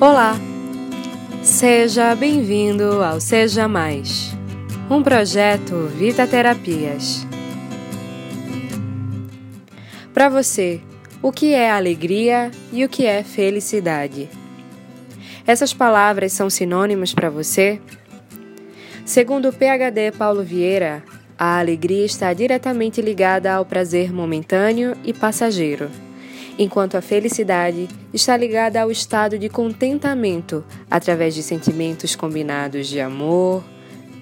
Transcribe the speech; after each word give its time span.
Olá! 0.00 0.36
Seja 1.42 2.14
bem-vindo 2.14 3.02
ao 3.02 3.20
Seja 3.20 3.66
Mais, 3.66 4.30
um 4.88 5.02
projeto 5.02 5.88
Vita 5.88 6.24
Terapias. 6.24 7.26
Para 10.14 10.28
você, 10.28 10.80
o 11.20 11.32
que 11.32 11.52
é 11.52 11.68
alegria 11.68 12.52
e 12.72 12.84
o 12.84 12.88
que 12.88 13.06
é 13.06 13.24
felicidade? 13.24 14.28
Essas 15.44 15.74
palavras 15.74 16.32
são 16.32 16.48
sinônimos 16.48 17.12
para 17.12 17.28
você? 17.28 17.80
Segundo 19.04 19.48
o 19.48 19.52
PhD 19.52 20.12
Paulo 20.12 20.44
Vieira, 20.44 21.02
a 21.36 21.58
alegria 21.58 22.06
está 22.06 22.32
diretamente 22.32 23.02
ligada 23.02 23.52
ao 23.52 23.64
prazer 23.64 24.12
momentâneo 24.12 24.96
e 25.02 25.12
passageiro 25.12 25.90
enquanto 26.58 26.96
a 26.96 27.00
felicidade 27.00 27.88
está 28.12 28.36
ligada 28.36 28.80
ao 28.80 28.90
estado 28.90 29.38
de 29.38 29.48
contentamento 29.48 30.64
através 30.90 31.34
de 31.34 31.42
sentimentos 31.42 32.16
combinados 32.16 32.88
de 32.88 33.00
amor, 33.00 33.62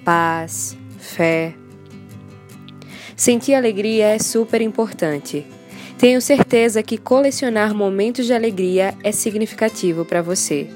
paz, 0.05 0.77
fé. 0.99 1.55
Sentir 3.15 3.55
alegria 3.55 4.09
é 4.09 4.19
super 4.19 4.61
importante. 4.61 5.45
Tenho 5.97 6.21
certeza 6.21 6.83
que 6.83 6.97
colecionar 6.97 7.73
momentos 7.73 8.27
de 8.27 8.33
alegria 8.33 8.93
é 9.03 9.11
significativo 9.11 10.05
para 10.05 10.21
você. 10.21 10.69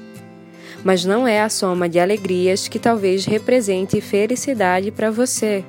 Mas 0.82 1.04
não 1.04 1.28
é 1.28 1.40
a 1.40 1.48
soma 1.48 1.88
de 1.88 2.00
alegrias 2.00 2.66
que 2.66 2.80
talvez 2.80 3.24
represente 3.24 4.00
felicidade 4.00 4.90
para 4.90 5.12
você. 5.12 5.64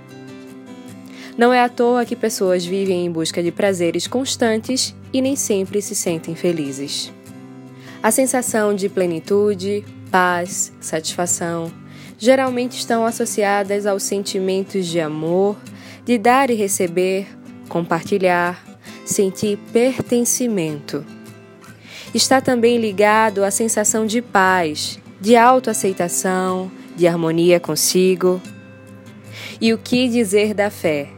Não 1.38 1.52
é 1.52 1.62
à 1.62 1.68
toa 1.70 2.06
que 2.06 2.16
pessoas 2.16 2.64
vivem 2.64 3.06
em 3.06 3.12
busca 3.12 3.42
de 3.42 3.52
prazeres 3.52 4.06
constantes 4.06 4.96
e 5.12 5.22
nem 5.22 5.36
sempre 5.36 5.82
se 5.82 5.96
sentem 5.96 6.36
felizes. 6.36 7.12
A 8.04 8.12
sensação 8.12 8.76
de 8.76 8.88
plenitude, 8.88 9.84
paz, 10.12 10.72
satisfação 10.80 11.72
geralmente 12.20 12.78
estão 12.78 13.06
associadas 13.06 13.86
aos 13.86 14.04
sentimentos 14.04 14.86
de 14.86 15.00
amor, 15.00 15.58
de 16.06 16.18
dar 16.18 16.50
e 16.50 16.54
receber, 16.54 17.28
compartilhar, 17.68 18.64
sentir 19.06 19.58
pertencimento. 19.74 21.04
Está 22.14 22.40
também 22.40 22.78
ligado 22.78 23.44
à 23.44 23.50
sensação 23.50 24.06
de 24.06 24.22
paz, 24.22 25.00
de 25.20 25.36
autoaceitação, 25.36 26.72
de 26.96 27.08
harmonia 27.08 27.60
consigo. 27.60 28.42
E 29.60 29.74
o 29.74 29.78
que 29.78 30.08
dizer 30.08 30.54
da 30.54 30.70
fé? 30.70 31.10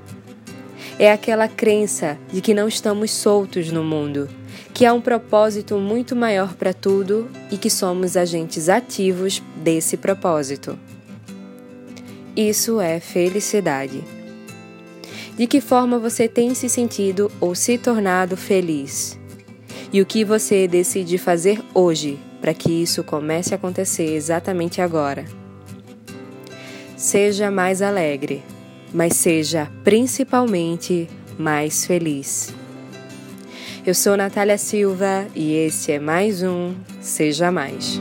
É 0.98 1.12
aquela 1.12 1.48
crença 1.48 2.18
de 2.32 2.42
que 2.42 2.54
não 2.54 2.68
estamos 2.68 3.12
soltos 3.12 3.72
no 3.72 3.84
mundo, 3.84 4.30
que 4.74 4.86
há 4.86 4.94
um 4.94 5.02
propósito 5.02 5.78
muito 5.78 6.16
maior 6.16 6.54
para 6.54 6.74
tudo 6.74 7.30
e 7.52 7.58
que 7.58 7.70
somos 7.70 8.16
agentes 8.16 8.70
ativos 8.70 9.42
desse 9.58 9.98
propósito. 9.98 10.80
Isso 12.36 12.80
é 12.80 13.00
felicidade. 13.00 14.04
De 15.38 15.48
que 15.48 15.60
forma 15.60 16.00
você 16.00 16.30
tem 16.30 16.54
se 16.54 16.70
sentido 16.70 17.30
ou 17.42 17.54
se 17.56 17.78
tornado 17.78 18.38
feliz? 18.38 19.20
E 19.92 20.02
o 20.02 20.06
que 20.06 20.24
você 20.24 20.68
decide 20.68 21.18
fazer 21.18 21.62
hoje 21.74 22.18
para 22.40 22.54
que 22.54 22.72
isso 22.72 23.04
comece 23.04 23.54
a 23.54 23.58
acontecer 23.58 24.14
exatamente 24.16 24.82
agora? 24.82 25.26
Seja 26.96 27.52
mais 27.52 27.82
alegre 27.82 28.44
mas 28.96 29.18
seja 29.18 29.70
principalmente 29.84 31.10
mais 31.38 31.86
feliz. 31.86 32.54
Eu 33.86 33.94
sou 33.94 34.16
Natália 34.16 34.58
Silva 34.58 35.28
e 35.36 35.54
esse 35.54 35.92
é 35.92 36.00
mais 36.00 36.42
um 36.42 36.74
Seja 37.02 37.52
Mais. 37.52 38.00